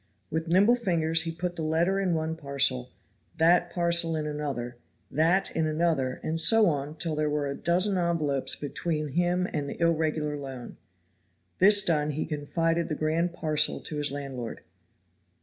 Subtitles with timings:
[0.31, 2.89] With nimble fingers he put the letter in one parcel,
[3.37, 4.77] that parcel in another,
[5.11, 9.69] that in another, and so on till there were a dozen envelopes between him and
[9.69, 10.77] the irregular loan.
[11.59, 14.61] This done he confided the grand parcel to his landlord.